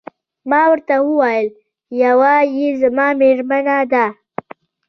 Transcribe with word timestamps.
ما 0.49 0.61
ورته 0.71 0.95
وویل: 1.03 1.47
یوه 2.03 2.33
يې 2.57 2.67
زما 2.81 3.07
میرمن 3.19 3.65
ده. 3.91 4.05